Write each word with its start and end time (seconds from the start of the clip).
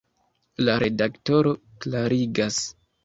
La 0.69 0.77
redaktoro 0.83 1.53
klarigas. 1.85 2.63